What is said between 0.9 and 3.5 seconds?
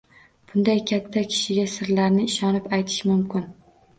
katta kishiga sirlarni ishonib aytish mumkin